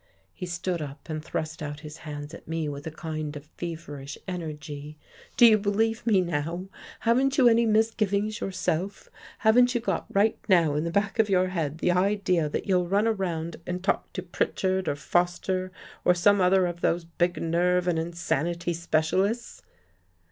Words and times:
''He 0.33 0.47
stood 0.47 0.81
up 0.81 1.07
and 1.09 1.23
thrust 1.23 1.61
out 1.61 1.81
his 1.81 1.97
hands 1.97 2.33
at 2.33 2.47
me 2.47 2.67
with 2.67 2.87
a 2.87 2.91
kind 2.91 3.35
of 3.35 3.45
feverish 3.55 4.17
energy." 4.27 4.97
Do 5.37 5.45
you 5.45 5.59
believe 5.59 6.07
me 6.07 6.21
now? 6.21 6.69
Haven't 7.01 7.37
you 7.37 7.47
any 7.47 7.67
mis 7.67 7.91
givings 7.91 8.39
yourself? 8.41 9.09
Haven't 9.37 9.75
you 9.75 9.79
got 9.81 10.07
right 10.11 10.39
now 10.49 10.73
in 10.73 10.85
the 10.85 10.89
back 10.89 11.19
of 11.19 11.29
your 11.29 11.49
head 11.49 11.77
the 11.77 11.91
idea 11.91 12.49
that 12.49 12.65
you'll 12.65 12.87
run 12.87 13.07
around 13.07 13.57
and 13.67 13.83
talk 13.83 14.11
to 14.13 14.23
Pritchard 14.23 14.87
or 14.87 14.95
Foster, 14.95 15.71
or 16.03 16.15
some 16.15 16.41
other 16.41 16.65
of 16.65 16.81
those 16.81 17.03
big 17.05 17.39
nerve 17.39 17.87
and 17.87 17.99
insanity 17.99 18.73
specialists? 18.73 19.61